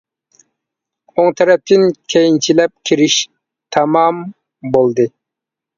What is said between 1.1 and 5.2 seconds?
ئوڭ تەرەپتىن كەينىچىلەپ كىرىش تامام بولدى.